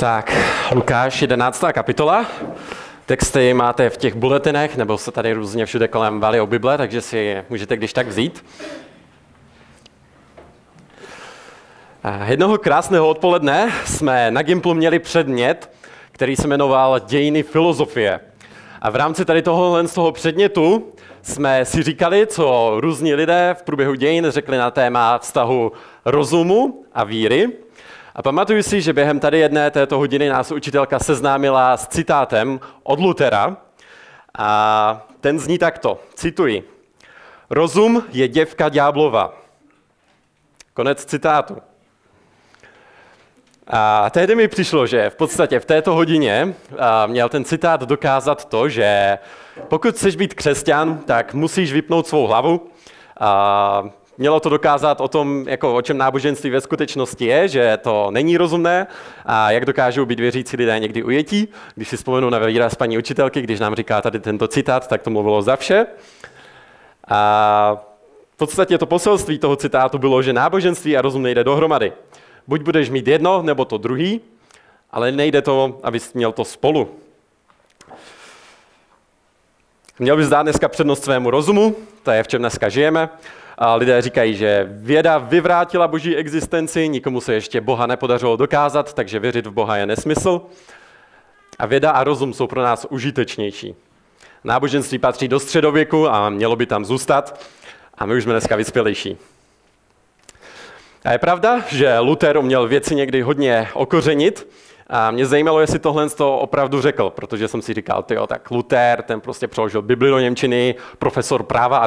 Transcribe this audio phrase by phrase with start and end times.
[0.00, 0.36] Tak,
[0.72, 1.64] Lukáš, 11.
[1.72, 2.26] kapitola.
[3.06, 7.00] Texty máte v těch bulletinech, nebo se tady různě všude kolem vali o Bible, takže
[7.00, 8.44] si je můžete když tak vzít.
[12.24, 15.70] Jednoho krásného odpoledne jsme na Gimplu měli předmět,
[16.12, 18.20] který se jmenoval Dějiny filozofie.
[18.82, 23.62] A v rámci tady tohohle z toho předmětu jsme si říkali, co různí lidé v
[23.62, 25.72] průběhu dějin řekli na téma vztahu
[26.04, 27.48] rozumu a víry.
[28.20, 33.00] A pamatuju si, že během tady jedné této hodiny nás učitelka seznámila s citátem od
[33.00, 33.56] Lutera.
[34.38, 36.68] A ten zní takto, cituji.
[37.50, 39.34] Rozum je děvka ďáblova.
[40.74, 41.56] Konec citátu.
[43.66, 46.54] A tehdy mi přišlo, že v podstatě v této hodině
[47.06, 49.18] měl ten citát dokázat to, že
[49.68, 52.70] pokud chceš být křesťan, tak musíš vypnout svou hlavu.
[53.20, 53.84] A
[54.20, 58.36] mělo to dokázat o tom, jako o čem náboženství ve skutečnosti je, že to není
[58.36, 58.86] rozumné
[59.26, 61.48] a jak dokážou být věřící lidé někdy ujetí.
[61.74, 65.10] Když si vzpomenu na výraz paní učitelky, když nám říká tady tento citát, tak to
[65.10, 65.86] mluvilo za vše.
[67.08, 67.82] A
[68.34, 71.92] v podstatě to poselství toho citátu bylo, že náboženství a rozum nejde dohromady.
[72.46, 74.20] Buď budeš mít jedno, nebo to druhý,
[74.90, 76.90] ale nejde to, abys měl to spolu.
[79.98, 83.08] Měl bys dát dneska přednost svému rozumu, to je v čem dneska žijeme.
[83.60, 89.18] A lidé říkají, že věda vyvrátila boží existenci, nikomu se ještě Boha nepodařilo dokázat, takže
[89.18, 90.42] věřit v Boha je nesmysl.
[91.58, 93.74] A věda a rozum jsou pro nás užitečnější.
[94.44, 97.40] Náboženství patří do středověku a mělo by tam zůstat.
[97.98, 99.16] A my už jsme dneska vyspělejší.
[101.04, 104.48] A je pravda, že Luther uměl věci někdy hodně okořenit,
[104.92, 109.02] a mě zajímalo, jestli tohle to opravdu řekl, protože jsem si říkal, tyjo, tak Luther,
[109.02, 111.78] ten prostě přeložil Bibli do Němčiny, profesor práva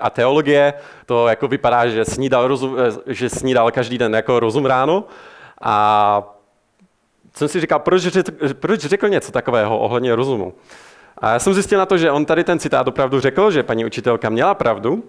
[0.00, 0.74] a, teologie,
[1.06, 5.04] to jako vypadá, že snídal, rozum, eh, že snídal každý den jako rozum ráno.
[5.62, 6.36] A
[7.36, 10.54] jsem si říkal, proč, řekl, proč řekl něco takového ohledně rozumu?
[11.18, 13.84] A já jsem zjistil na to, že on tady ten citát opravdu řekl, že paní
[13.84, 15.04] učitelka měla pravdu,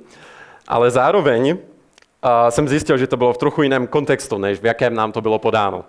[0.68, 1.58] ale zároveň
[2.50, 5.40] jsem zjistil, že to bylo v trochu jiném kontextu, než v jakém nám to bylo
[5.40, 5.86] podáno.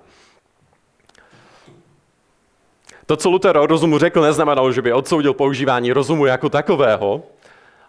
[3.08, 7.22] To, co Luther o rozumu řekl, neznamenalo, že by odsoudil používání rozumu jako takového,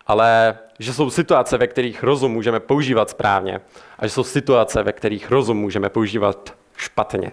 [0.08, 3.62] ale že jsou situace, ve kterých rozum můžeme používat správně
[4.00, 7.32] a že jsou situace, ve kterých rozum můžeme používat špatně.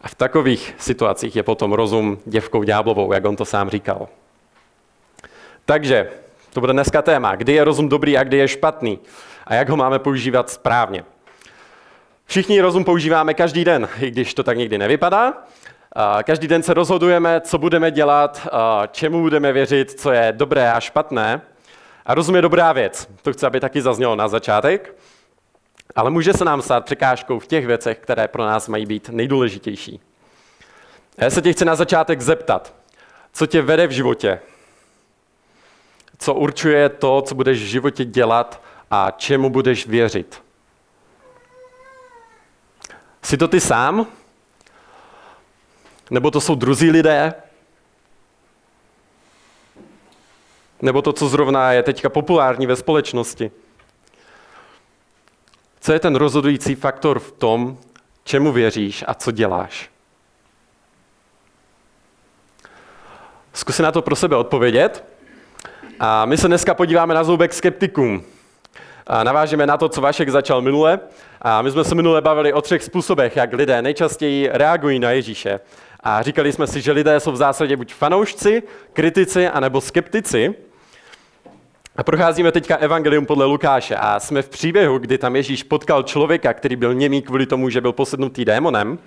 [0.00, 4.08] A v takových situacích je potom rozum děvkou ďáblovou, jak on to sám říkal.
[5.64, 6.10] Takže
[6.52, 8.98] to bude dneska téma, kdy je rozum dobrý a kdy je špatný
[9.46, 11.04] a jak ho máme používat správně.
[12.26, 15.32] Všichni rozum používáme každý den, i když to tak nikdy nevypadá.
[16.22, 18.48] Každý den se rozhodujeme, co budeme dělat,
[18.92, 21.40] čemu budeme věřit, co je dobré a špatné.
[22.06, 23.08] A rozum je dobrá věc.
[23.22, 24.94] To chci, aby taky zaznělo na začátek.
[25.96, 30.00] Ale může se nám stát překážkou v těch věcech, které pro nás mají být nejdůležitější.
[31.18, 32.74] Já se tě chci na začátek zeptat,
[33.32, 34.40] co tě vede v životě?
[36.18, 40.42] Co určuje to, co budeš v životě dělat a čemu budeš věřit?
[43.22, 44.06] Jsi to ty sám?
[46.10, 47.34] Nebo to jsou druzí lidé?
[50.82, 53.50] Nebo to, co zrovna je teďka populární ve společnosti?
[55.80, 57.78] Co je ten rozhodující faktor v tom,
[58.24, 59.90] čemu věříš a co děláš?
[63.52, 65.04] Zkusím na to pro sebe odpovědět.
[66.00, 68.24] A my se dneska podíváme na zoubek skeptikům.
[69.06, 71.00] A navážeme na to, co Vašek začal minule.
[71.42, 75.60] A my jsme se minule bavili o třech způsobech, jak lidé nejčastěji reagují na Ježíše.
[76.02, 78.62] A říkali jsme si, že lidé jsou v zásadě buď fanoušci,
[78.92, 80.54] kritici, anebo skeptici.
[81.96, 86.54] A procházíme teďka evangelium podle Lukáše a jsme v příběhu, kdy tam Ježíš potkal člověka,
[86.54, 88.98] který byl němý kvůli tomu, že byl posednutý démonem.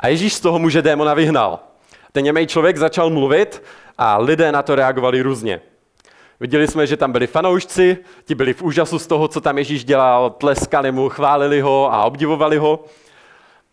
[0.00, 1.58] A Ježíš z toho muže démona vyhnal.
[2.12, 3.62] Ten němý člověk začal mluvit
[3.98, 5.60] a lidé na to reagovali různě.
[6.40, 9.84] Viděli jsme, že tam byli fanoušci, ti byli v úžasu z toho, co tam Ježíš
[9.84, 12.84] dělal, tleskali mu, chválili ho a obdivovali ho.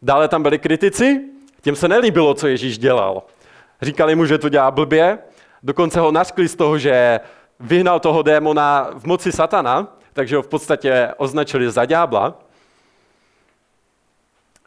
[0.01, 1.21] Dále tam byli kritici,
[1.61, 3.23] Těm se nelíbilo, co Ježíš dělal.
[3.81, 5.17] Říkali mu, že to dělá blbě,
[5.63, 7.19] dokonce ho nařkli z toho, že
[7.59, 12.39] vyhnal toho démona v moci satana, takže ho v podstatě označili za ďábla.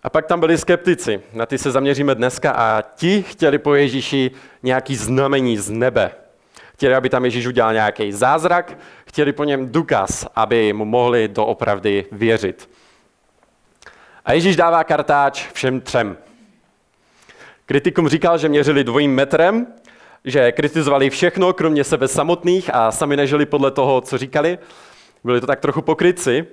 [0.03, 4.31] A pak tam byli skeptici, na ty se zaměříme dneska a ti chtěli po Ježíši
[4.63, 6.11] nějaký znamení z nebe.
[6.75, 12.07] Chtěli, aby tam Ježíš udělal nějaký zázrak, chtěli po něm důkaz, aby mu mohli doopravdy
[12.13, 12.71] věřit.
[14.25, 16.17] A Ježíš dává kartáč všem třem.
[17.67, 19.67] Kritikům říkal, že měřili dvojím metrem,
[20.25, 24.59] že kritizovali všechno, kromě sebe samotných a sami nežili podle toho, co říkali.
[25.25, 26.47] Byli to tak trochu pokryci.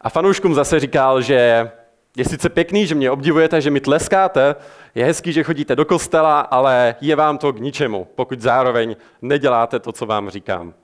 [0.00, 1.70] A fanouškům zase říkal, že
[2.16, 4.54] Je sice pěkný, že mě obdivujete, že mi tleskáte,
[4.94, 9.78] je hezký, že chodíte do kostela, ale je vám to k ničemu, pokud zároveň neděláte
[9.78, 10.74] to, co vám říkám.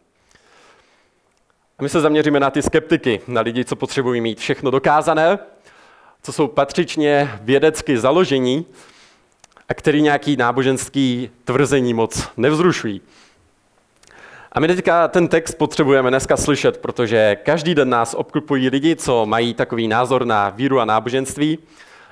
[1.79, 5.39] A my se zaměříme na ty skeptiky, na lidi, co potřebují mít všechno dokázané,
[6.23, 8.67] co jsou patřičně vědecky založení
[9.69, 13.01] a který nějaký náboženský tvrzení moc nevzrušují.
[14.53, 19.27] A my teďka ten text potřebujeme dneska slyšet, protože každý den nás obklupují lidi, co
[19.27, 21.59] mají takový názor na víru a náboženství.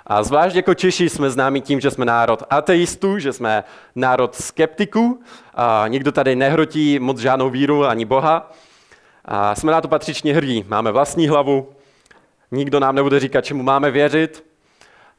[0.07, 3.65] A zvlášť jako Češi jsme známí tím, že jsme národ ateistů, že jsme
[3.95, 5.23] národ skeptiků.
[5.55, 8.53] A nikdo tady nehrotí moc žádnou víru ani Boha.
[9.25, 10.65] A jsme na to patřičně hrdí.
[10.69, 11.73] Máme vlastní hlavu,
[12.51, 14.46] nikdo nám nebude říkat, čemu máme věřit.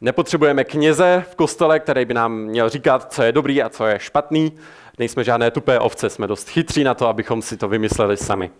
[0.02, 4.00] Nepotřebujeme kněze v kostele, který by nám měl říkat, co je dobrý a co je
[4.00, 4.58] špatný.
[5.00, 8.52] Nejsme žádné tupé ovce, jsme dost chytří na to, abychom si to vymysleli sami.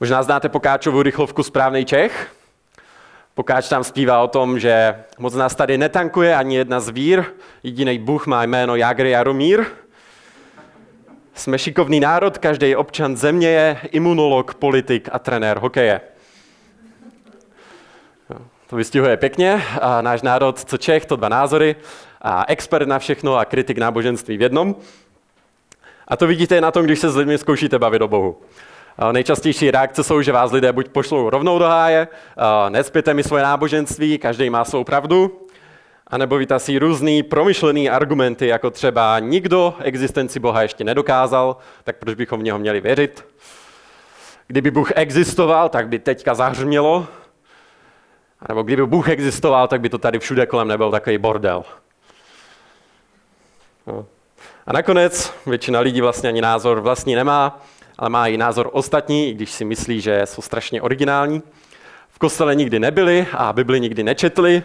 [0.00, 2.34] Možná znáte Pokáčovu rychlovku Správný Čech?
[3.34, 7.24] Pokáč tam zpívá o tom, že moc nás tady netankuje ani jedna zvír,
[7.62, 9.64] jediný Bůh má jméno Jágr Jaromír.
[11.34, 16.00] Jsme šikovný národ, každý občan země je imunolog, politik a trenér hokeje.
[18.72, 19.62] To vystihuje pěkně.
[19.80, 21.76] A náš národ, co Čech, to dva názory.
[22.22, 24.76] A expert na všechno a kritik náboženství v jednom.
[26.08, 28.36] A to vidíte na tom, když se s lidmi zkoušíte bavit o Bohu.
[29.12, 32.08] Nejčastější reakce jsou, že vás lidé buď pošlou rovnou do háje,
[32.68, 35.46] nespěte mi svoje náboženství, každý má svou pravdu,
[36.06, 42.40] anebo vytasí různý promyšlený argumenty, jako třeba nikdo existenci Boha ještě nedokázal, tak proč bychom
[42.40, 43.24] v něho měli věřit?
[44.46, 47.06] Kdyby Bůh existoval, tak by teďka zahřmělo,
[48.48, 51.64] nebo kdyby Bůh existoval, tak by to tady všude kolem nebyl takový bordel.
[53.86, 54.06] No.
[54.66, 57.60] A nakonec většina lidí vlastně ani názor vlastní nemá,
[57.98, 61.42] ale má i názor ostatní, i když si myslí, že jsou strašně originální.
[62.10, 64.62] V kostele nikdy nebyli a Bibli nikdy nečetli,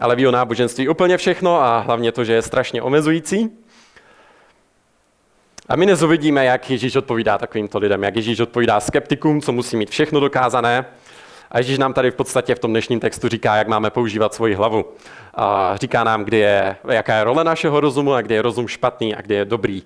[0.00, 3.50] ale ví o náboženství úplně všechno a hlavně to, že je strašně omezující.
[5.68, 9.90] A my dnes jak Ježíš odpovídá takovýmto lidem, jak Ježíš odpovídá skeptikům, co musí mít
[9.90, 10.86] všechno dokázané,
[11.50, 14.54] a Ježíš nám tady v podstatě v tom dnešním textu říká, jak máme používat svoji
[14.54, 14.84] hlavu.
[15.34, 19.14] A říká nám, kdy je, jaká je role našeho rozumu a kdy je rozum špatný
[19.14, 19.82] a kdy je dobrý.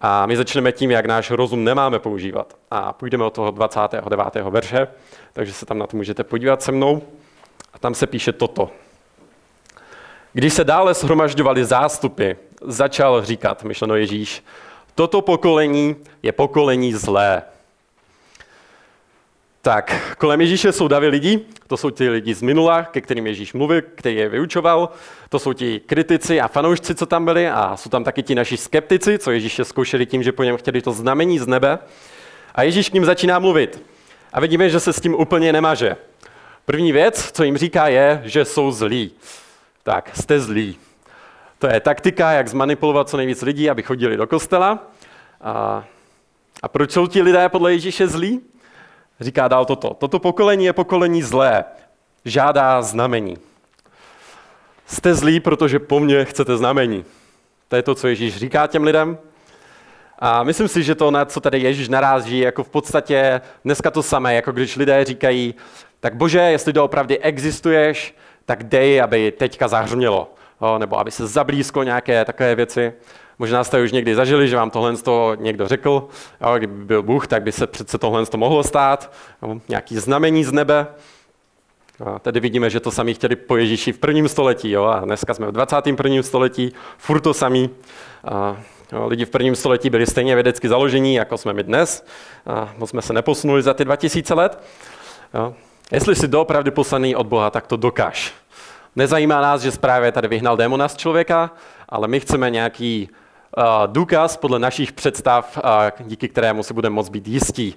[0.00, 2.54] A my začneme tím, jak náš rozum nemáme používat.
[2.70, 4.34] A půjdeme od toho 29.
[4.50, 4.88] verše,
[5.32, 7.02] takže se tam na to můžete podívat se mnou.
[7.74, 8.70] A tam se píše toto.
[10.32, 14.44] Když se dále shromažďovali zástupy, začal říkat, myšleno Ježíš,
[14.94, 17.42] toto pokolení je pokolení zlé.
[19.64, 23.52] Tak, kolem Ježíše jsou davy lidí, to jsou ti lidi z minula, ke kterým Ježíš
[23.52, 24.88] mluvil, který je vyučoval,
[25.28, 28.56] to jsou ti kritici a fanoušci, co tam byli, a jsou tam taky ti naši
[28.56, 31.78] skeptici, co Ježíše zkoušeli tím, že po něm chtěli to znamení z nebe.
[32.54, 33.82] A Ježíš k ním začíná mluvit.
[34.32, 35.96] A vidíme, že se s tím úplně nemaže.
[36.64, 39.12] První věc, co jim říká, je, že jsou zlí.
[39.82, 40.76] Tak, jste zlí.
[41.58, 44.90] To je taktika, jak zmanipulovat co nejvíc lidí, aby chodili do kostela.
[45.40, 45.84] A,
[46.62, 48.40] a proč jsou ti lidé podle Ježíše zlí?
[49.20, 49.94] Říká dál toto.
[49.94, 51.64] Toto pokolení je pokolení zlé,
[52.24, 53.36] žádá znamení.
[54.86, 57.04] Jste zlí, protože po mně chcete znamení.
[57.68, 59.18] To je to, co Ježíš říká těm lidem.
[60.18, 64.02] A myslím si, že to, na co tady Ježíš naráží, jako v podstatě dneska to
[64.02, 65.54] samé, jako když lidé říkají,
[66.00, 68.14] tak bože, jestli doopravdy existuješ,
[68.44, 70.34] tak dej, aby teďka zahřmělo.
[70.78, 72.92] nebo aby se zablízko nějaké takové věci.
[73.38, 74.94] Možná jste už někdy zažili, že vám tohle
[75.36, 76.08] někdo řekl,
[76.40, 79.12] jo, kdyby byl Bůh, tak by se přece tohle mohlo stát,
[79.42, 80.86] jo, nějaký znamení z nebe.
[82.04, 85.34] A tady vidíme, že to sami chtěli po Ježíši v prvním století, jo, a dneska
[85.34, 86.22] jsme v 21.
[86.22, 87.70] století, furt to samý.
[88.24, 88.56] A,
[88.92, 92.06] jo, lidi v prvním století byli stejně vědecky založení, jako jsme my dnes.
[92.46, 94.62] A moc jsme se neposunuli za ty 2000 let.
[95.34, 95.54] Jo.
[95.92, 98.32] Jestli jsi doopravdy poslaný od Boha, tak to dokáž.
[98.96, 101.50] Nezajímá nás, že právě tady vyhnal démona z člověka,
[101.88, 103.08] ale my chceme nějaký
[103.86, 105.58] důkaz podle našich představ,
[106.00, 107.74] díky kterému si budeme moct být jistí.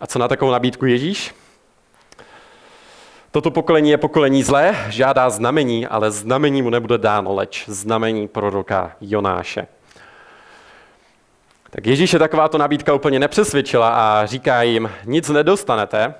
[0.00, 1.34] A co na takovou nabídku Ježíš?
[3.30, 8.96] Toto pokolení je pokolení zlé, žádá znamení, ale znamení mu nebude dáno, leč znamení proroka
[9.00, 9.66] Jonáše.
[11.70, 16.14] Tak Ježíše takováto nabídka úplně nepřesvědčila a říká jim, nic nedostanete,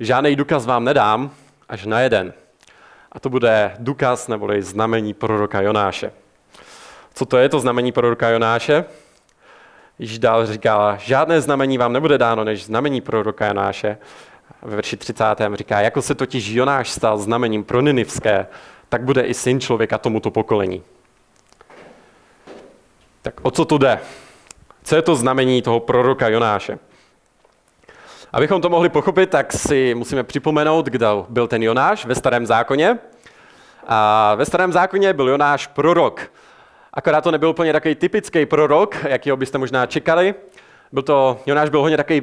[0.00, 1.30] žádný důkaz vám nedám,
[1.68, 2.32] až na jeden.
[3.12, 6.12] A to bude důkaz neboli znamení proroka Jonáše.
[7.14, 8.84] Co to je to znamení proroka Jonáše?
[9.98, 13.98] Již dál říká, žádné znamení vám nebude dáno, než znamení proroka Jonáše.
[14.62, 15.24] Ve verši 30.
[15.54, 18.46] říká, jako se totiž Jonáš stal znamením pro Ninivské,
[18.88, 20.82] tak bude i syn člověka tomuto pokolení.
[23.22, 24.00] Tak o co tu jde?
[24.84, 26.78] Co je to znamení toho proroka Jonáše?
[28.32, 32.98] Abychom to mohli pochopit, tak si musíme připomenout, kdo byl ten Jonáš ve starém zákoně.
[33.86, 36.30] A ve starém zákoně byl Jonáš prorok.
[36.94, 40.34] Akorát to nebyl úplně takový typický prorok, jakýho byste možná čekali.
[40.92, 42.22] Byl to, Jonáš byl hodně takový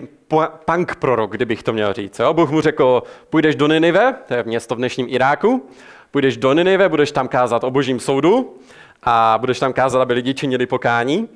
[0.65, 2.19] punk prorok, kdybych to měl říct.
[2.19, 2.34] Jo?
[2.34, 5.69] Bůh mu řekl, půjdeš do Ninive, to je město v dnešním Iráku,
[6.12, 8.57] půjdeš do Ninive, budeš tam kázat o božím soudu
[9.03, 11.29] a budeš tam kázat, aby lidi činili pokání.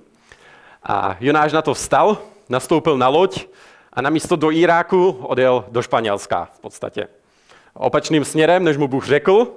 [0.83, 2.17] A Jonáš na to vstal,
[2.49, 3.45] nastoupil na loď
[3.93, 7.07] a na místo do Iráku odjel do Španělska v podstatě.
[7.73, 9.47] Opačným směrem, než mu Bůh řekl,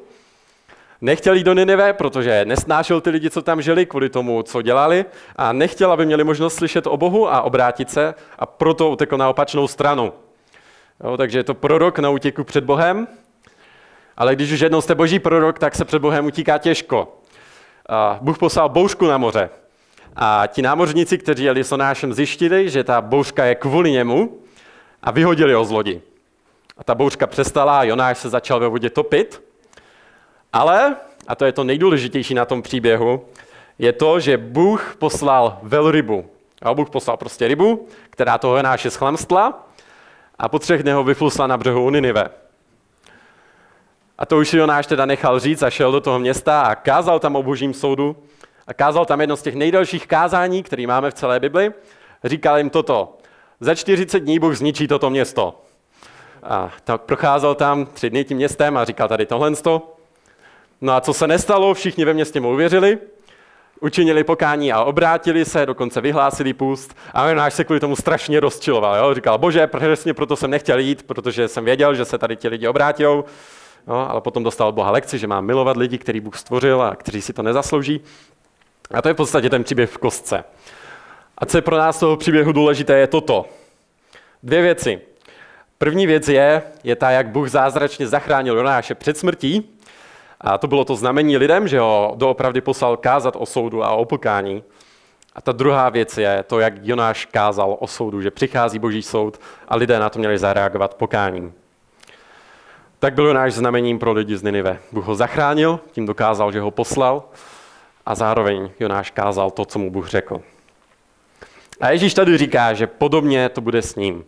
[1.04, 5.04] Nechtěl jít do Ninive, protože nesnášel ty lidi, co tam žili, kvůli tomu, co dělali,
[5.36, 9.28] a nechtěl, aby měli možnost slyšet o Bohu a obrátit se, a proto utekl na
[9.28, 10.12] opačnou stranu.
[11.04, 13.08] Jo, takže je to prorok na útěku před Bohem,
[14.16, 17.16] ale když už jednou jste boží prorok, tak se před Bohem utíká těžko.
[17.88, 19.50] A Bůh poslal bouřku na moře.
[20.16, 24.38] A ti námořníci, kteří jeli s Onášem, zjištili, že ta bouřka je kvůli němu
[25.02, 26.00] a vyhodili ho z lodi.
[26.78, 29.51] A ta bouřka přestala a Jonáš se začal ve vodě topit
[30.52, 33.24] ale, a to je to nejdůležitější na tom příběhu,
[33.78, 36.26] je to, že Bůh poslal velrybu.
[36.62, 39.68] A Bůh poslal prostě rybu, která toho Jonáše schlamstla
[40.38, 42.30] a po třech dnech ho vyflusla na břehu Ninive.
[44.18, 47.36] A to už Jonáš teda nechal říct a šel do toho města a kázal tam
[47.36, 48.16] o božím soudu.
[48.66, 51.72] A kázal tam jedno z těch nejdelších kázání, který máme v celé Bibli.
[52.24, 53.18] Říkal jim toto.
[53.60, 55.62] Za 40 dní Bůh zničí toto město.
[56.42, 59.52] A tak procházel tam tři dny tím městem a říkal tady tohle.
[60.82, 62.98] No a co se nestalo, všichni ve městě mu uvěřili,
[63.80, 68.96] učinili pokání a obrátili se, dokonce vyhlásili půst a Jonáš se kvůli tomu strašně rozčiloval.
[68.96, 69.14] Jo?
[69.14, 72.68] Říkal, bože, přesně proto jsem nechtěl jít, protože jsem věděl, že se tady ti lidi
[72.68, 73.02] obrátí.
[73.86, 77.22] No, ale potom dostal Boha lekci, že má milovat lidi, který Bůh stvořil a kteří
[77.22, 78.00] si to nezaslouží.
[78.90, 80.44] A to je v podstatě ten příběh v kostce.
[81.38, 83.46] A co je pro nás toho příběhu důležité, je toto.
[84.42, 85.00] Dvě věci.
[85.78, 89.71] První věc je, je ta, jak Bůh zázračně zachránil Jonáše před smrtí,
[90.42, 94.04] a to bylo to znamení lidem, že ho doopravdy poslal kázat o soudu a o
[94.04, 94.62] pokání.
[95.34, 99.40] A ta druhá věc je to, jak Jonáš kázal o soudu, že přichází boží soud
[99.68, 101.52] a lidé na to měli zareagovat pokáním.
[102.98, 104.78] Tak byl Jonáš znamením pro lidi z Ninive.
[104.92, 107.22] Bůh ho zachránil, tím dokázal, že ho poslal
[108.06, 110.40] a zároveň Jonáš kázal to, co mu Bůh řekl.
[111.80, 114.24] A Ježíš tady říká, že podobně to bude s ním.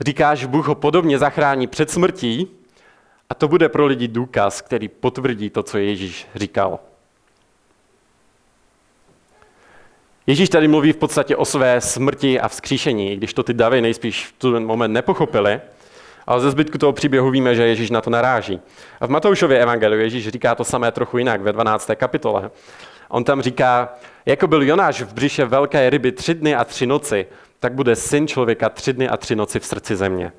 [0.00, 2.48] Říká, že Bůh ho podobně zachrání před smrtí,
[3.32, 6.78] a to bude pro lidi důkaz, který potvrdí to, co Ježíš říkal.
[10.26, 14.26] Ježíš tady mluví v podstatě o své smrti a vzkříšení, když to ty davy nejspíš
[14.26, 15.60] v ten moment nepochopili,
[16.26, 18.60] ale ze zbytku toho příběhu víme, že Ježíš na to naráží.
[19.00, 21.90] A v Matoušově evangeliu Ježíš říká to samé trochu jinak ve 12.
[21.94, 22.50] kapitole.
[23.08, 23.94] On tam říká,
[24.26, 27.26] jako byl Jonáš v břiše velké ryby tři dny a tři noci,
[27.60, 30.32] tak bude syn člověka tři dny a tři noci v srdci země.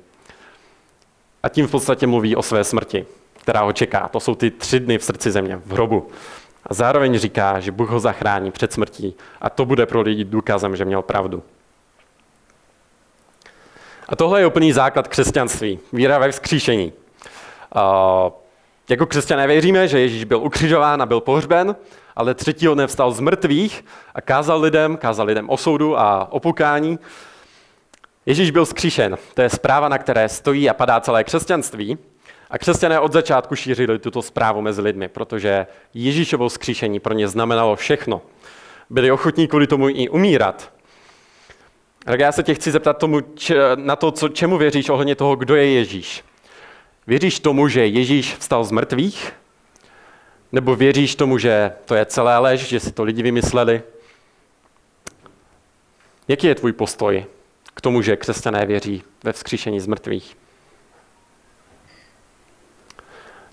[1.44, 3.06] A tím v podstatě mluví o své smrti,
[3.40, 4.08] která ho čeká.
[4.08, 6.08] To jsou ty tři dny v srdci země, v hrobu.
[6.66, 9.14] A zároveň říká, že Bůh ho zachrání před smrtí.
[9.40, 11.42] A to bude pro lidi důkazem, že měl pravdu.
[14.08, 15.78] A tohle je úplný základ křesťanství.
[15.92, 16.92] Víra ve vzkříšení.
[17.76, 18.32] Uh,
[18.88, 21.76] jako křesťané věříme, že Ježíš byl ukřižován a byl pohřben,
[22.16, 23.84] ale třetího dne vstal z mrtvých
[24.14, 26.98] a kázal lidem, kázal lidem o soudu a o pokání
[28.26, 29.18] Ježíš byl skříšen.
[29.34, 31.98] To je zpráva, na které stojí a padá celé křesťanství.
[32.50, 37.76] A křesťané od začátku šířili tuto zprávu mezi lidmi, protože Ježíšovo skříšení pro ně znamenalo
[37.76, 38.22] všechno.
[38.90, 40.72] Byli ochotní kvůli tomu i umírat.
[42.04, 43.20] Tak já se tě chci zeptat tomu,
[43.74, 46.24] na to, co, čemu věříš ohledně toho, kdo je Ježíš.
[47.06, 49.32] Věříš tomu, že Ježíš vstal z mrtvých?
[50.52, 53.82] Nebo věříš tomu, že to je celé lež, že si to lidi vymysleli?
[56.28, 57.26] Jaký je tvůj postoj
[57.74, 60.36] k tomu, že křesťané věří ve vzkříšení z mrtvých.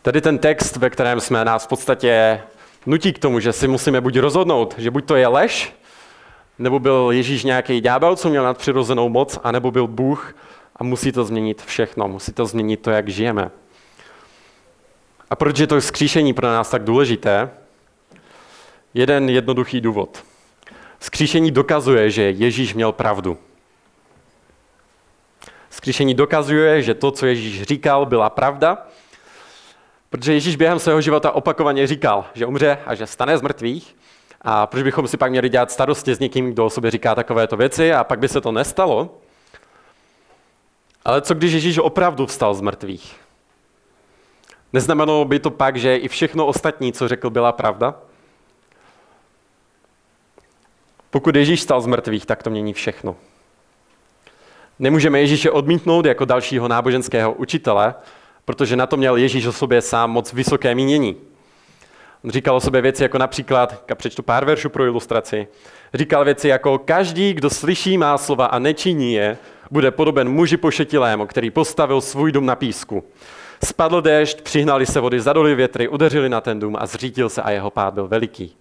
[0.02, 2.42] Tady ten text, ve kterém jsme nás v podstatě
[2.86, 5.74] nutí k tomu, že si musíme buď rozhodnout, že buď to je lež,
[6.60, 10.36] nebo byl Ježíš nějaký ďábel, co měl nadpřirozenou moc, anebo byl Bůh
[10.76, 13.52] a musí to změnit všechno, musí to změnit to, jak žijeme.
[15.30, 17.50] A proč je to vzkříšení pro nás tak důležité?
[18.94, 20.24] Jeden jednoduchý důvod.
[21.00, 23.38] Vzkříšení dokazuje, že Ježíš měl pravdu.
[25.72, 28.88] Skříšení dokazuje, že to, co Ježíš říkal, byla pravda,
[30.10, 33.96] protože Ježíš během svého života opakovaně říkal, že umře a že stane z mrtvých.
[34.42, 37.58] A proč bychom si pak měli dělat starosti s někým, kdo o sobě říká takovéto
[37.58, 39.18] věci a pak by se to nestalo?
[41.06, 43.16] Ale co když Ježíš opravdu vstal z mrtvých?
[44.74, 47.96] Neznamenalo by to pak, že i všechno ostatní, co řekl, byla pravda?
[51.10, 53.16] Pokud Ježíš stal z mrtvých, tak to mění všechno.
[54.82, 57.96] Nemůžeme Ježíše odmítnout jako dalšího náboženského učitele,
[58.46, 61.16] protože na to měl Ježíš o sobě sám moc vysoké mínění.
[62.24, 65.48] On říkal o sobě věci jako například, přečtu pár veršů pro ilustraci,
[65.94, 69.38] říkal věci jako každý, kdo slyší má slova a nečiní je,
[69.72, 73.04] bude podoben muži pošetilému, který postavil svůj dům na písku.
[73.66, 77.52] Spadl déšť, přihnali se vody, zadoli větry, udeřili na ten dům a zřítil se a
[77.52, 78.56] jeho pád byl veliký.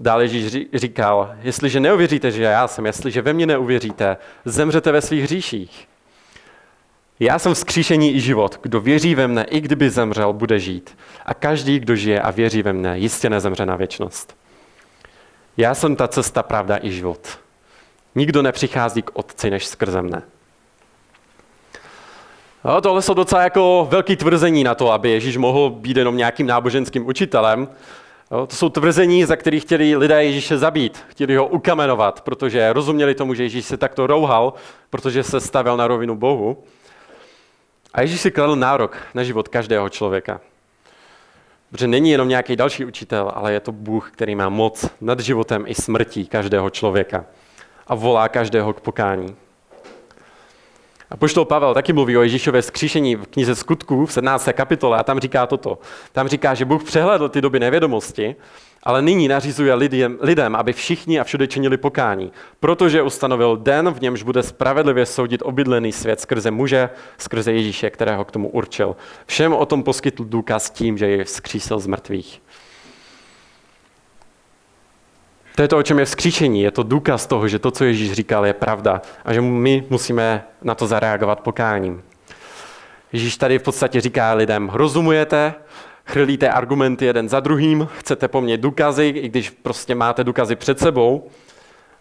[0.00, 5.22] Dále Ježíš říkal, jestliže neuvěříte, že já jsem, jestliže ve mně neuvěříte, zemřete ve svých
[5.22, 5.88] hříších.
[7.20, 8.58] Já jsem vzkříšení i život.
[8.62, 10.96] Kdo věří ve mne, i kdyby zemřel, bude žít.
[11.26, 14.36] A každý, kdo žije a věří ve mne, jistě nezemře na věčnost.
[15.56, 17.38] Já jsem ta cesta, pravda i život.
[18.14, 20.22] Nikdo nepřichází k Otci než skrze mne.
[22.64, 26.46] No, tohle jsou docela jako velký tvrzení na to, aby Ježíš mohl být jenom nějakým
[26.46, 27.68] náboženským učitelem.
[28.30, 33.14] No, to jsou tvrzení, za kterých chtěli lidé Ježíše zabít, chtěli ho ukamenovat, protože rozuměli
[33.14, 34.54] tomu, že Ježíš se takto rouhal,
[34.90, 36.64] protože se stavěl na rovinu Bohu.
[37.94, 40.40] A Ježíš si kladl nárok na život každého člověka.
[41.70, 45.64] Protože není jenom nějaký další učitel, ale je to Bůh, který má moc nad životem
[45.66, 47.24] i smrtí každého člověka
[47.86, 49.36] a volá každého k pokání.
[51.10, 54.48] A poštol Pavel taky mluví o Ježíšově skříšení v knize Skutků v 17.
[54.52, 55.78] kapitole a tam říká toto.
[56.12, 58.36] Tam říká, že Bůh přehledl ty doby nevědomosti,
[58.82, 64.00] ale nyní nařizuje lidem, lidem, aby všichni a všude činili pokání, protože ustanovil den, v
[64.00, 68.96] němž bude spravedlivě soudit obydlený svět skrze muže, skrze Ježíše, kterého k tomu určil.
[69.26, 72.42] Všem o tom poskytl důkaz tím, že je vzkřísil z mrtvých.
[75.60, 76.62] To je to, o čem je vzkříšení.
[76.62, 80.44] Je to důkaz toho, že to, co Ježíš říkal, je pravda a že my musíme
[80.62, 82.02] na to zareagovat pokáním.
[83.12, 85.54] Ježíš tady v podstatě říká lidem, rozumujete,
[86.04, 90.78] chrlíte argumenty jeden za druhým, chcete po mně důkazy, i když prostě máte důkazy před
[90.78, 91.28] sebou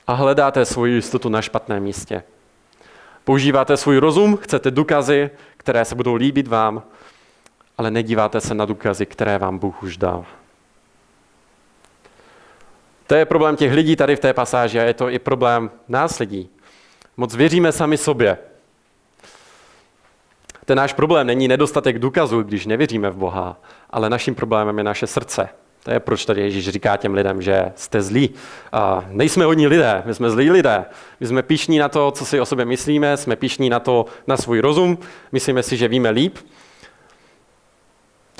[0.08, 2.24] a hledáte svoji jistotu na špatném místě.
[3.24, 6.84] Používáte svůj rozum, chcete důkazy, které se budou líbit vám,
[7.78, 10.26] ale nedíváte se na důkazy, které vám Bůh už dal.
[13.10, 16.19] To je problém těch lidí tady v té pasáži a je to i problém nás
[16.19, 16.50] lidí.
[17.17, 18.38] Moc věříme sami sobě.
[20.65, 23.58] Ten náš problém není nedostatek důkazů, když nevěříme v Boha,
[23.89, 25.50] ale naším problémem je naše srdce.
[25.84, 28.30] To je proč tady Ježíš říká těm lidem, že jste zlí.
[28.72, 30.86] A nejsme hodní lidé, my jsme zlí lidé.
[31.19, 34.38] My jsme píšní na to, co si o sobě myslíme, jsme píšní na to, na
[34.38, 34.98] svůj rozum,
[35.32, 36.38] myslíme si, že víme líp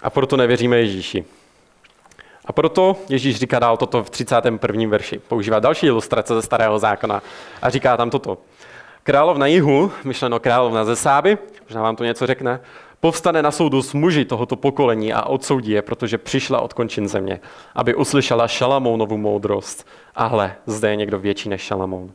[0.04, 1.26] a proto nevěříme Ježíši.
[2.50, 4.88] A proto Ježíš říká dál toto v 31.
[4.88, 5.20] verši.
[5.28, 7.22] Používá další ilustrace ze starého zákona
[7.62, 8.38] a říká tam toto.
[9.04, 12.60] Královna jihu, myšleno královna ze Sáby, možná vám to něco řekne,
[13.00, 17.40] povstane na soudu s muži tohoto pokolení a odsoudí je, protože přišla od končin země,
[17.76, 19.88] aby uslyšela Šalamounovu moudrost.
[20.16, 22.12] A hle, zde je někdo větší než Šalamoun.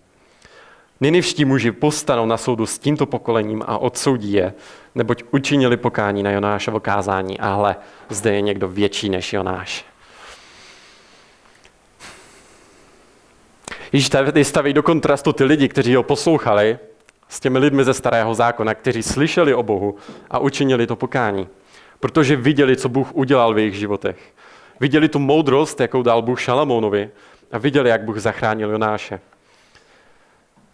[1.00, 4.54] Ninivští muži povstanou na soudu s tímto pokolením a odsoudí je,
[4.94, 7.40] neboť učinili pokání na Jonášovo kázání.
[7.40, 7.76] A hle,
[8.08, 9.93] zde je někdo větší než Jonáš.
[13.94, 16.78] Ježíš tady staví do kontrastu ty lidi, kteří ho poslouchali,
[17.28, 19.96] s těmi lidmi ze starého zákona, kteří slyšeli o Bohu
[20.30, 21.48] a učinili to pokání.
[22.00, 24.16] Protože viděli, co Bůh udělal v jejich životech.
[24.80, 27.10] Viděli tu moudrost, jakou dal Bůh Šalamounovi
[27.52, 29.20] a viděli, jak Bůh zachránil Jonáše.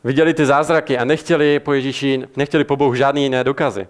[0.05, 3.89] Viděli ty zázraky a nechtěli po Ježíši, nechtěli po Bohu žádný jiné dokazy.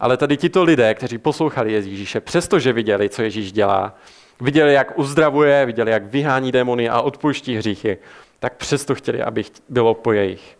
[0.00, 3.94] Ale tady tito lidé, kteří poslouchali Ježíše, přestože viděli, co Ježíš dělá,
[4.40, 7.98] viděli, jak uzdravuje, viděli, jak vyhání démony a odpouští hříchy,
[8.40, 10.58] tak přesto chtěli, aby bylo po jejich.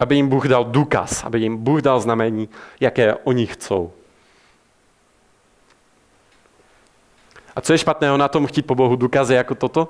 [0.00, 2.48] Aby jim Bůh dal důkaz, aby jim Bůh dal znamení,
[2.80, 3.92] jaké oni chcou.
[7.56, 9.88] A co je špatného na tom chtít po Bohu důkazy jako toto?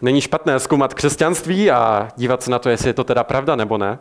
[0.00, 3.78] Není špatné zkoumat křesťanství a dívat se na to, jestli je to teda pravda nebo
[3.78, 3.98] ne.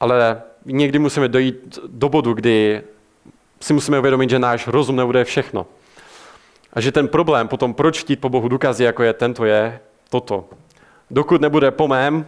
[0.00, 2.82] Ale někdy musíme dojít do bodu, kdy
[3.60, 5.66] si musíme uvědomit, že náš rozum nebude všechno.
[6.72, 9.80] A že ten problém potom, proč chtít po Bohu důkazy, jako je tento, je
[10.10, 10.48] toto.
[11.10, 12.26] Dokud nebude po mém,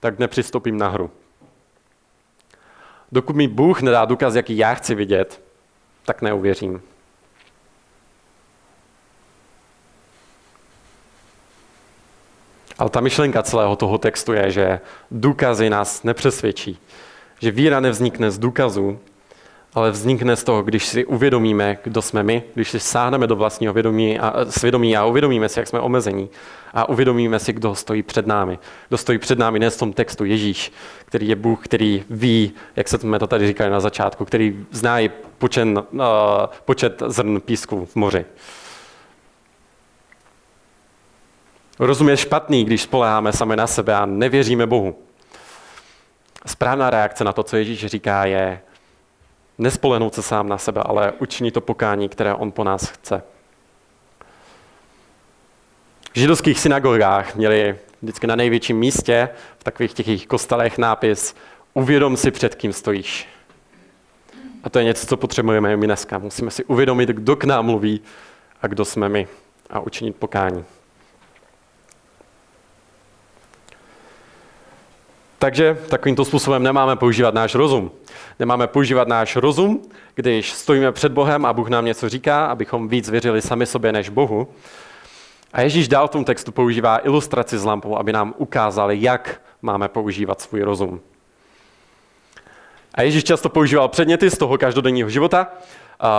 [0.00, 1.10] tak nepřistoupím na hru.
[3.12, 5.42] Dokud mi Bůh nedá důkaz, jaký já chci vidět,
[6.04, 6.82] tak neuvěřím.
[12.78, 16.78] Ale ta myšlenka celého toho textu je, že důkazy nás nepřesvědčí.
[17.40, 18.98] Že víra nevznikne z důkazů,
[19.76, 23.72] ale vznikne z toho, když si uvědomíme, kdo jsme my, když si sáhneme do vlastního
[23.72, 26.28] vědomí a, svědomí a uvědomíme si, jak jsme omezení
[26.74, 28.58] a uvědomíme si, kdo stojí před námi.
[28.88, 30.72] Kdo stojí před námi ne v tom textu Ježíš,
[31.04, 35.00] který je Bůh, který ví, jak se jsme to tady říkali na začátku, který zná
[35.00, 35.08] i
[35.38, 36.02] počen, uh,
[36.64, 38.24] počet zrn písku v moři.
[41.78, 44.98] Rozum je špatný, když spoleháme sami na sebe a nevěříme Bohu.
[46.46, 48.60] Správná reakce na to, co Ježíš říká, je
[49.58, 53.22] nespolehnout se sám na sebe, ale učinit to pokání, které on po nás chce.
[56.12, 61.34] V židovských synagogách měli vždycky na největším místě v takových těch jejich kostelech nápis
[61.76, 63.28] Uvědom si, před kým stojíš.
[64.64, 66.18] A to je něco, co potřebujeme my dneska.
[66.18, 68.00] Musíme si uvědomit, kdo k nám mluví
[68.62, 69.28] a kdo jsme my
[69.70, 70.64] a učinit pokání.
[75.38, 77.90] Takže takovýmto způsobem nemáme používat náš rozum.
[78.38, 79.82] Nemáme používat náš rozum,
[80.14, 84.08] když stojíme před Bohem a Bůh nám něco říká, abychom víc věřili sami sobě než
[84.08, 84.48] Bohu.
[85.52, 89.88] A Ježíš dál v tom textu používá ilustraci s lampou, aby nám ukázali, jak máme
[89.88, 91.00] používat svůj rozum.
[92.94, 95.48] A Ježíš často používal předměty z toho každodenního života.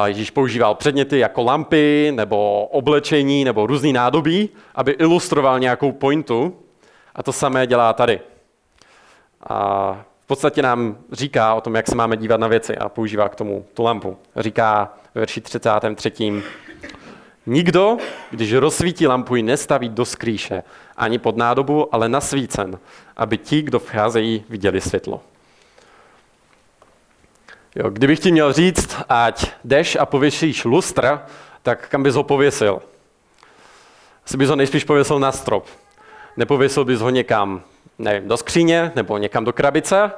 [0.06, 6.58] Ježíš používal předměty jako lampy, nebo oblečení, nebo různý nádobí, aby ilustroval nějakou pointu.
[7.16, 8.20] A to samé dělá tady.
[9.48, 9.92] A
[10.24, 13.36] v podstatě nám říká o tom, jak se máme dívat na věci a používá k
[13.36, 14.18] tomu tu lampu.
[14.36, 16.44] Říká ve verši 33.
[17.46, 17.98] Nikdo,
[18.32, 20.64] když rozsvítí lampu, ji nestaví do skrýše,
[20.98, 22.80] ani pod nádobu, ale na svícen,
[23.18, 25.22] aby ti, kdo vcházejí, viděli světlo.
[27.76, 31.26] Jo, kdybych ti měl říct, ať jdeš a pověšíš lustra,
[31.64, 32.82] tak kam bys ho pověsil?
[34.26, 35.66] Asi bys ho nejspíš pověsil na strop.
[36.38, 37.62] Nepověsil bys ho někam,
[38.00, 40.12] nevím, do skříně nebo někam do krabice,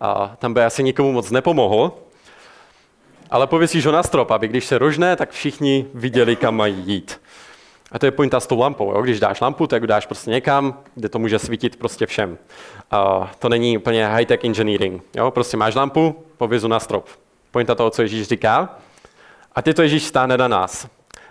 [0.00, 1.92] a tam by asi nikomu moc nepomohl.
[3.30, 7.20] Ale pověsíš ho na strop, aby když se rožne, tak všichni viděli, kam mají jít.
[7.92, 8.92] A to je pointa s tou lampou.
[8.92, 9.02] Jo?
[9.02, 12.38] Když dáš lampu, tak dáš prostě někam, kde to může svítit prostě všem.
[12.90, 15.02] A to není úplně high-tech engineering.
[15.16, 15.30] Jo?
[15.30, 17.08] Prostě máš lampu, povězu na strop.
[17.50, 18.76] Pointa toho, co Ježíš říká.
[19.54, 20.86] A ty to Ježíš stáne na nás.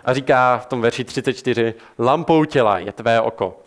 [0.06, 3.60] A říká v tom verši 34, lampou těla je tvé oko.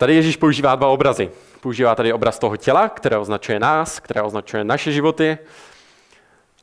[0.00, 1.30] Tady Ježíš používá dva obrazy.
[1.60, 5.38] Používá tady obraz toho těla, které označuje nás, které označuje naše životy,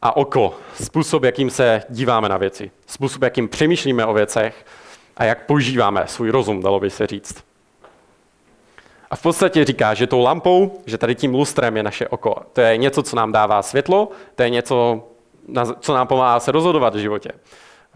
[0.01, 4.65] a oko, způsob, jakým se díváme na věci, způsob, jakým přemýšlíme o věcech
[5.17, 7.43] a jak používáme svůj rozum, dalo by se říct.
[9.11, 12.35] A v podstatě říká, že tou lampou, že tady tím lustrem je naše oko.
[12.53, 15.03] To je něco, co nám dává světlo, to je něco,
[15.79, 17.29] co nám pomáhá se rozhodovat v životě.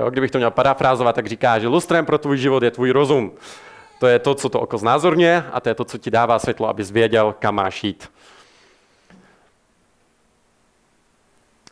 [0.09, 3.31] Kdybych to měl parafrázovat, tak říká, že lustrem pro tvůj život je tvůj rozum.
[4.01, 6.67] To je to, co to oko znázorňuje a to je to, co ti dává světlo,
[6.67, 8.11] abys věděl, kam máš jít.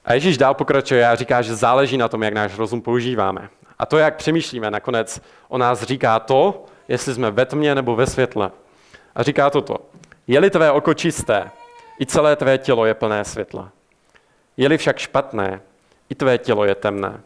[0.06, 3.50] A Ježíš dál pokračuje a říká, že záleží na tom, jak náš rozum používáme.
[3.80, 8.08] A to, jak přemýšlíme, nakonec o nás říká to, jestli jsme ve tmě nebo ve
[8.08, 8.52] světle.
[9.16, 9.78] A říká toto.
[10.28, 11.52] Je-li tvé oko čisté,
[12.02, 13.72] i celé tvé tělo je plné světla.
[14.58, 15.62] Je-li však špatné,
[16.10, 17.22] i tvé tělo je temné.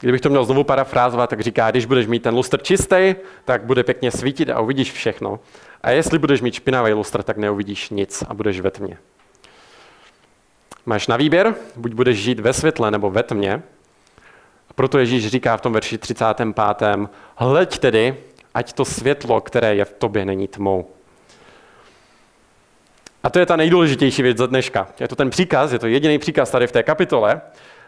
[0.00, 3.84] Kdybych to měl znovu parafrázovat, tak říká, když budeš mít ten lustr čistý, tak bude
[3.84, 5.40] pěkně svítit a uvidíš všechno.
[5.82, 8.98] A jestli budeš mít špinavý lustr, tak neuvidíš nic a budeš ve tmě.
[10.86, 13.62] Máš na výběr, buď budeš žít ve světle nebo ve tmě.
[14.70, 17.08] A proto Ježíš říká v tom verši 35.
[17.36, 18.16] Hleď tedy,
[18.54, 20.86] ať to světlo, které je v tobě, není tmou.
[23.22, 24.88] A to je ta nejdůležitější věc za dneška.
[25.00, 27.40] Je to ten příkaz, je to jediný příkaz tady v té kapitole,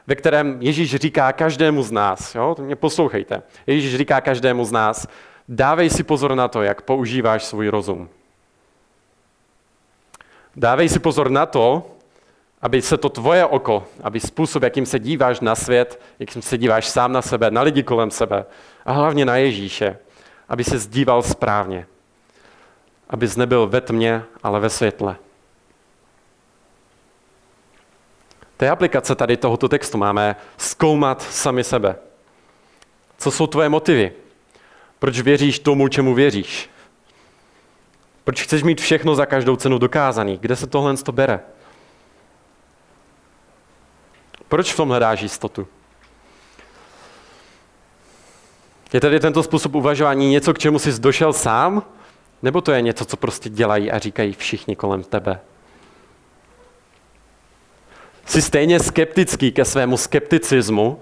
[0.06, 4.72] ve kterém Ježíš říká každému z nás, jo, to mě poslouchejte, Ježíš říká každému z
[4.72, 5.06] nás,
[5.48, 8.08] dávej si pozor na to, jak používáš svůj rozum.
[10.56, 11.90] Dávej si pozor na to,
[12.62, 16.88] aby se to tvoje oko, aby způsob, jakým se díváš na svět, jakým se díváš
[16.88, 18.44] sám na sebe, na lidi kolem sebe
[18.84, 19.98] a hlavně na Ježíše,
[20.48, 21.86] aby se zdíval správně.
[23.10, 25.16] Abys nebyl ve tmě, ale ve světle.
[28.56, 31.96] Té aplikace tady tohoto textu máme zkoumat sami sebe.
[33.18, 34.12] Co jsou tvoje motivy?
[34.98, 36.70] Proč věříš tomu, čemu věříš?
[38.24, 40.38] Proč chceš mít všechno za každou cenu dokázaný?
[40.38, 41.40] Kde se tohle to bere?
[44.48, 45.68] Proč v tom hledáš jistotu?
[48.92, 51.82] Je tedy tento způsob uvažování něco, k čemu jsi došel sám?
[52.42, 55.40] Nebo to je něco, co prostě dělají a říkají všichni kolem tebe?
[58.26, 61.00] Jsi stejně skeptický ke svému skepticismu,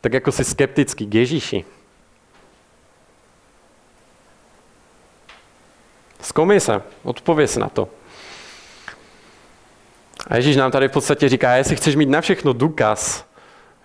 [0.00, 1.64] tak jako jsi skeptický k Ježíši.
[6.20, 7.88] Zkoumej se, odpověz na to.
[10.26, 13.26] A Ježíš nám tady v podstatě říká, jestli chceš mít na všechno důkaz,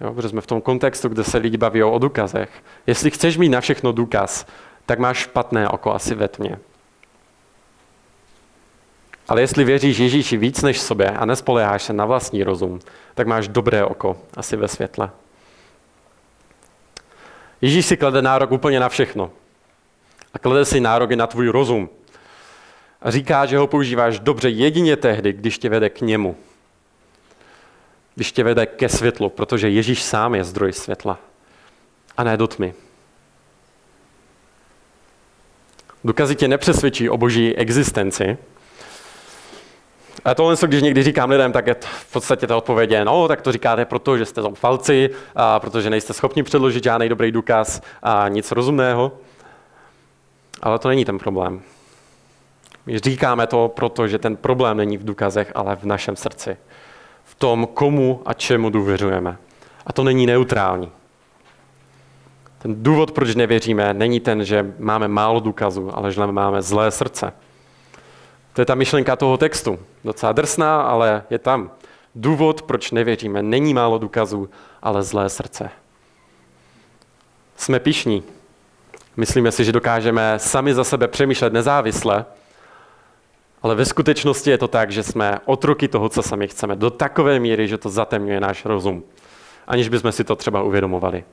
[0.01, 2.49] jo, protože jsme v tom kontextu, kde se lidi baví o důkazech,
[2.87, 4.45] jestli chceš mít na všechno důkaz,
[4.85, 6.59] tak máš špatné oko asi ve tmě.
[9.29, 12.79] Ale jestli věříš Ježíši víc než sobě a nespoleháš se na vlastní rozum,
[13.15, 15.09] tak máš dobré oko asi ve světle.
[17.61, 19.31] Ježíš si klade nárok úplně na všechno.
[20.33, 21.89] A klade si nároky na tvůj rozum.
[23.01, 26.35] A říká, že ho používáš dobře jedině tehdy, když tě vede k němu.
[28.15, 31.19] Když tě vede ke světlu, protože Ježíš sám je zdroj světla.
[32.17, 32.73] A ne do tmy.
[36.03, 38.37] Důkazy tě nepřesvědčí o boží existenci.
[40.25, 43.41] A tohle, když někdy říkám lidem, tak je v podstatě ta odpověď je, no, tak
[43.41, 48.27] to říkáte proto, že jste zoufalci, a protože nejste schopni předložit žádný dobrý důkaz a
[48.27, 49.11] nic rozumného.
[50.61, 51.61] Ale to není ten problém.
[52.85, 56.57] My říkáme to proto, že ten problém není v důkazech, ale v našem srdci.
[57.23, 59.37] V tom, komu a čemu důvěřujeme.
[59.85, 60.91] A to není neutrální.
[62.59, 67.33] Ten důvod, proč nevěříme, není ten, že máme málo důkazů, ale že máme zlé srdce.
[68.53, 69.79] To je ta myšlenka toho textu.
[70.03, 71.71] Docela drsná, ale je tam.
[72.15, 74.49] Důvod, proč nevěříme, není málo důkazů,
[74.81, 75.69] ale zlé srdce.
[77.57, 78.23] Jsme pišní.
[79.17, 82.25] Myslíme si, že dokážeme sami za sebe přemýšlet nezávisle,
[83.61, 87.39] ale ve skutečnosti je to tak, že jsme otroky toho, co sami chceme, do takové
[87.39, 89.03] míry, že to zatemňuje náš rozum,
[89.67, 91.23] aniž bychom si to třeba uvědomovali.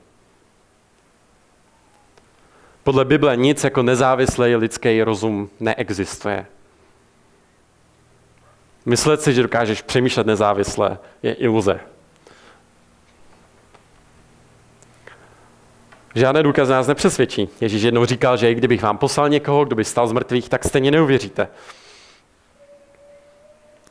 [2.83, 6.45] Podle Bible nic jako nezávislý lidský rozum neexistuje.
[8.87, 11.79] Myslet si, že dokážeš přemýšlet nezávisle, je iluze.
[16.15, 17.49] Žádné důkaz nás nepřesvědčí.
[17.61, 20.63] Ježíš jednou říkal, že i kdybych vám poslal někoho, kdo by stal z mrtvých, tak
[20.63, 21.47] stejně neuvěříte.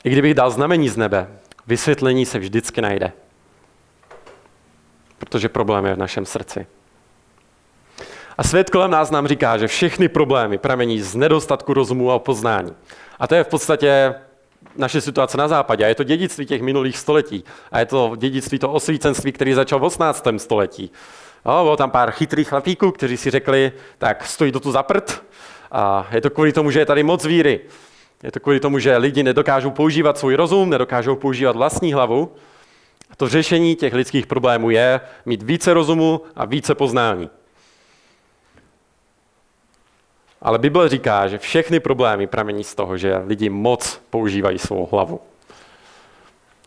[0.05, 1.29] I kdybych dal znamení z nebe,
[1.67, 3.13] vysvětlení se vždycky najde.
[5.19, 6.67] Protože problém je v našem srdci.
[8.39, 12.73] A svět kolem nás nám říká, že všechny problémy pramení z nedostatku rozumu a poznání.
[13.19, 14.15] A to je v podstatě
[14.77, 15.85] naše situace na západě.
[15.85, 17.45] A je to dědictví těch minulých století.
[17.73, 20.27] A je to dědictví to osvícenství, který začal v 18.
[20.37, 20.91] století.
[21.47, 25.23] No, bylo tam pár chytrých chlapíků, kteří si řekli, tak stojí to tu za prd.
[25.73, 27.61] A je to kvůli tomu, že je tady moc víry.
[28.23, 32.33] Je to kvůli tomu, že lidi nedokážou používat svůj rozum, nedokážou používat vlastní hlavu.
[33.11, 37.31] A to řešení těch lidských problémů je mít více rozumu a více poznání.
[40.43, 45.21] Ale Bible říká, že všechny problémy pramení z toho, že lidi moc používají svou hlavu.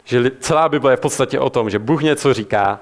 [0.04, 2.80] Že celá Bible je v podstatě o tom, že Bůh něco říká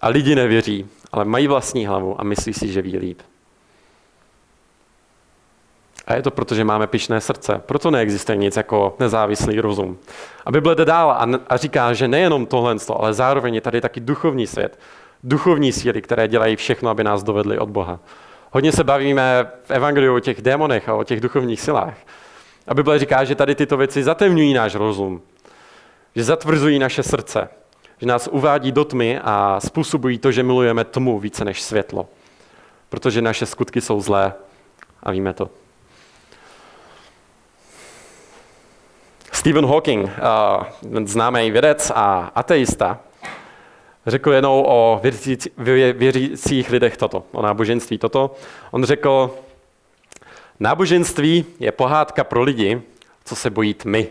[0.00, 3.22] a lidi nevěří, ale mají vlastní hlavu a myslí si, že ví líp.
[6.06, 7.62] A je to proto, že máme pišné srdce.
[7.66, 9.98] Proto neexistuje nic jako nezávislý rozum.
[10.46, 14.00] A Bible jde dál a, a říká, že nejenom tohle, ale zároveň je tady taky
[14.00, 14.78] duchovní svět.
[15.24, 18.00] Duchovní síly, které dělají všechno, aby nás dovedli od Boha.
[18.50, 21.94] Hodně se bavíme v Evangeliu o těch démonech a o těch duchovních silách.
[22.68, 25.22] A Bible říká, že tady tyto věci zatemňují náš rozum,
[26.16, 27.48] že zatvrzují naše srdce,
[27.98, 32.08] že nás uvádí do tmy a způsobují to, že milujeme tmu více než světlo.
[32.88, 34.34] Protože naše skutky jsou zlé
[35.02, 35.50] a víme to.
[39.32, 40.10] Stephen Hawking,
[41.04, 43.00] známý vědec a ateista,
[44.10, 45.00] řekl jenom o
[45.94, 48.34] věřících lidech toto, o náboženství toto.
[48.70, 49.34] On řekl,
[50.60, 52.82] náboženství je pohádka pro lidi,
[53.24, 54.08] co se bojí tmy.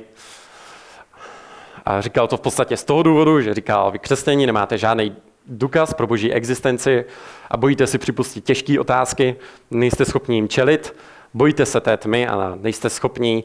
[1.86, 5.16] A říkal to v podstatě z toho důvodu, že říkal, vy křesťaní nemáte žádný
[5.48, 7.06] důkaz pro boží existenci
[7.52, 9.36] a bojíte si připustit těžké otázky,
[9.72, 10.96] nejste schopni jim čelit,
[11.34, 13.44] bojíte se té tmy a nejste schopni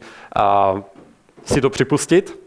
[0.72, 0.80] uh,
[1.44, 2.41] si to připustit.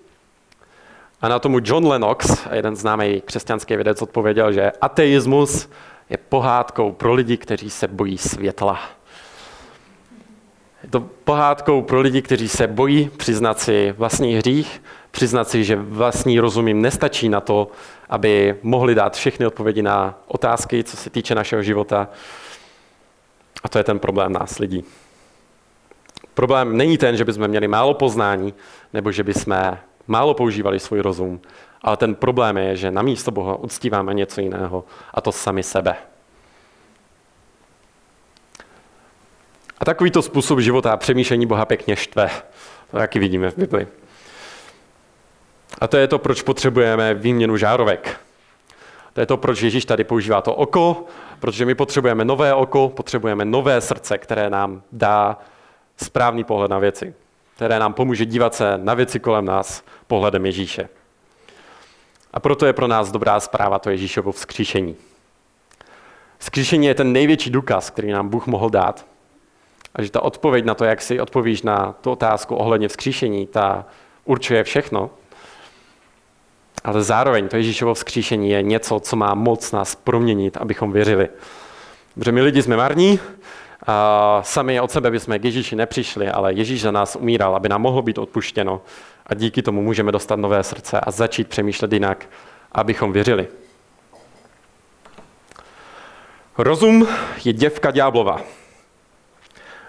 [1.21, 5.69] A na tomu John Lennox, jeden známý křesťanský vědec, odpověděl, že ateismus
[6.09, 8.79] je pohádkou pro lidi, kteří se bojí světla.
[10.83, 15.75] Je to pohádkou pro lidi, kteří se bojí přiznat si vlastní hřích, přiznat si, že
[15.75, 17.67] vlastní rozum jim nestačí na to,
[18.09, 22.07] aby mohli dát všechny odpovědi na otázky, co se týče našeho života.
[23.63, 24.83] A to je ten problém nás lidí.
[26.33, 28.53] Problém není ten, že bychom měli málo poznání,
[28.93, 31.41] nebo že bychom málo používali svůj rozum,
[31.81, 35.95] ale ten problém je, že na místo Boha uctíváme něco jiného, a to sami sebe.
[39.79, 42.29] A takovýto způsob života a přemýšlení Boha pěkně štve.
[42.91, 43.87] To taky vidíme v Bibli.
[45.81, 48.19] A to je to, proč potřebujeme výměnu žárovek.
[49.13, 51.05] To je to, proč Ježíš tady používá to oko,
[51.39, 55.37] protože my potřebujeme nové oko, potřebujeme nové srdce, které nám dá
[55.97, 57.13] správný pohled na věci
[57.55, 60.89] které nám pomůže dívat se na věci kolem nás pohledem Ježíše.
[62.33, 64.95] A proto je pro nás dobrá zpráva to Ježíšovo vzkříšení.
[66.37, 69.05] Vzkříšení je ten největší důkaz, který nám Bůh mohl dát.
[69.95, 73.85] A že ta odpověď na to, jak si odpovíš na tu otázku ohledně vzkříšení, ta
[74.25, 75.09] určuje všechno.
[76.83, 81.29] Ale zároveň to Ježíšovo vzkříšení je něco, co má moc nás proměnit, abychom věřili.
[82.15, 83.19] Protože my lidi jsme marní,
[84.41, 88.01] sami od sebe bychom k Ježíši nepřišli, ale Ježíš za nás umíral, aby nám mohlo
[88.01, 88.81] být odpuštěno.
[89.25, 92.29] A díky tomu můžeme dostat nové srdce a začít přemýšlet jinak,
[92.71, 93.47] abychom věřili.
[96.57, 97.07] Rozum
[97.45, 98.41] je děvka ďáblova.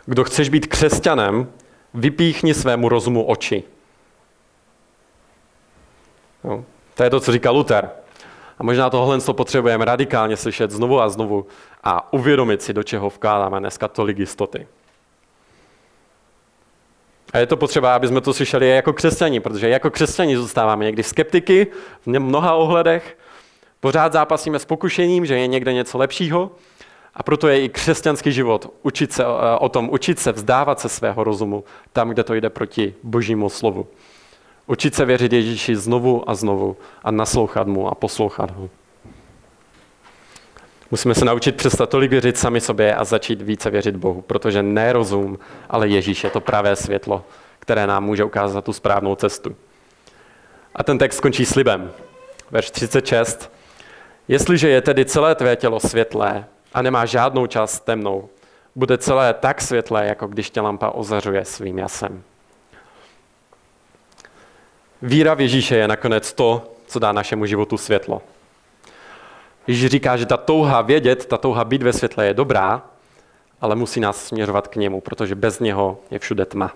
[0.06, 1.52] Kdo chceš být křesťanem,
[1.94, 3.62] vypíchni svému rozumu oči.
[6.44, 7.90] No, to je to, co říká Luther.
[8.58, 11.46] A možná tohle potřebujeme radikálně slyšet znovu a znovu
[11.84, 14.66] a uvědomit si, do čeho vkládáme dneska tolik jistoty.
[17.32, 21.02] A je to potřeba, aby jsme to slyšeli jako křesťani, protože jako křesťani zůstáváme někdy
[21.02, 21.66] skeptiky
[22.06, 23.18] v mnoha ohledech,
[23.80, 26.50] pořád zápasíme s pokušením, že je někde něco lepšího
[27.14, 29.26] a proto je i křesťanský život učit se eh,
[29.58, 33.86] o tom, učit se vzdávat se svého rozumu tam, kde to jde proti božímu slovu.
[34.66, 38.70] Učit se věřit Ježíši znovu a znovu a naslouchat mu a poslouchat ho.
[40.90, 44.92] Musíme se naučit přestat tolik věřit sami sobě a začít více věřit Bohu, protože ne
[44.92, 45.38] rozum,
[45.70, 47.24] ale Ježíš je to pravé světlo,
[47.59, 49.57] které nám může ukázat tu správnou cestu.
[50.74, 51.92] A ten text končí slibem.
[52.50, 53.52] Verš 36.
[54.29, 58.29] Jestliže je tedy celé tvé tělo světlé a nemá žádnou část temnou,
[58.74, 62.22] bude celé tak světlé, jako když tě lampa ozařuje svým jasem.
[65.06, 68.22] Víra v Ježíše je nakonec to, co dá našemu životu světlo.
[69.66, 72.82] Ježíš říká, že ta touha vědět, ta touha být ve světle je dobrá,
[73.60, 76.74] ale musí nás směřovat k němu, protože bez něho je všude tma.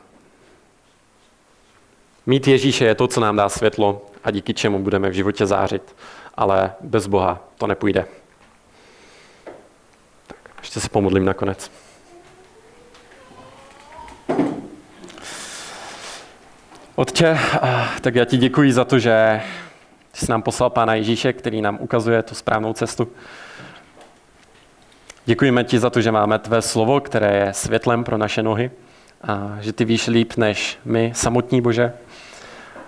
[2.26, 5.96] Mít Ježíše je to, co nám dá světlo a díky čemu budeme v životě zářit,
[6.34, 8.06] ale bez Boha to nepůjde.
[10.26, 11.70] Tak, ještě se pomodlím nakonec.
[17.00, 17.38] Otče,
[18.00, 19.40] tak já ti děkuji za to, že
[20.12, 23.08] jsi nám poslal Pána Ježíše, který nám ukazuje tu správnou cestu.
[25.24, 28.70] Děkujeme ti za to, že máme tvé slovo, které je světlem pro naše nohy
[29.22, 31.92] a že ty víš líp než my samotní Bože.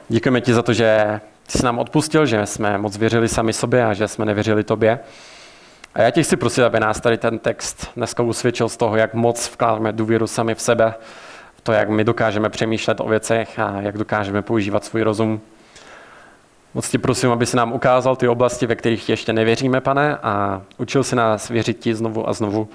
[0.09, 3.95] Děkujeme ti za to, že jsi nám odpustil, že jsme moc věřili sami sobě a
[3.95, 4.99] že jsme nevěřili tobě.
[5.95, 9.15] A já tě chci prosit, aby nás tady ten text dneska usvědčil z toho, jak
[9.15, 10.95] moc vkládáme důvěru sami v sebe,
[11.63, 15.41] to, jak my dokážeme přemýšlet o věcech a jak dokážeme používat svůj rozum.
[16.75, 20.63] Moc ti prosím, aby si nám ukázal ty oblasti, ve kterých ještě nevěříme, pane, a
[20.79, 22.69] učil si nás věřit ti znovu a znovu.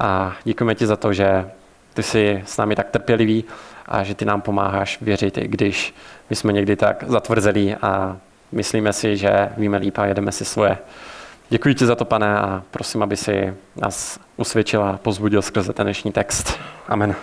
[0.00, 1.50] A děkujeme ti za to, že
[1.94, 3.44] ty jsi s námi tak trpělivý
[3.86, 5.94] a že ty nám pomáháš věřit, i když
[6.30, 8.16] my jsme někdy tak zatvrzelí a
[8.52, 10.78] myslíme si, že víme líp a jedeme si svoje.
[11.50, 15.86] Děkuji ti za to, pane, a prosím, aby si nás usvědčil a pozbudil skrze ten
[15.86, 16.58] dnešní text.
[16.88, 17.14] Amen.